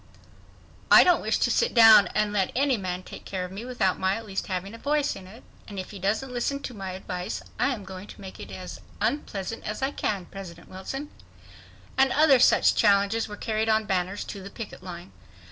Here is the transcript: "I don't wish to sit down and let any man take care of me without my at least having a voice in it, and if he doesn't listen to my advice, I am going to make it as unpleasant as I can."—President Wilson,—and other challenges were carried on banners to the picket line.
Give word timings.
"I 0.89 1.03
don't 1.03 1.21
wish 1.21 1.37
to 1.37 1.51
sit 1.51 1.75
down 1.75 2.07
and 2.15 2.33
let 2.33 2.51
any 2.55 2.75
man 2.75 3.03
take 3.03 3.23
care 3.23 3.45
of 3.45 3.51
me 3.51 3.65
without 3.65 3.99
my 3.99 4.15
at 4.15 4.25
least 4.25 4.47
having 4.47 4.73
a 4.73 4.79
voice 4.79 5.15
in 5.15 5.27
it, 5.27 5.43
and 5.67 5.77
if 5.77 5.91
he 5.91 5.99
doesn't 5.99 6.33
listen 6.33 6.59
to 6.63 6.73
my 6.73 6.93
advice, 6.93 7.43
I 7.59 7.67
am 7.67 7.83
going 7.85 8.07
to 8.07 8.19
make 8.19 8.39
it 8.39 8.49
as 8.49 8.79
unpleasant 8.99 9.63
as 9.63 9.83
I 9.83 9.91
can."—President 9.91 10.69
Wilson,—and 10.69 12.11
other 12.13 12.39
challenges 12.39 13.27
were 13.27 13.37
carried 13.37 13.69
on 13.69 13.85
banners 13.85 14.23
to 14.23 14.41
the 14.41 14.49
picket 14.49 14.81
line. 14.81 15.11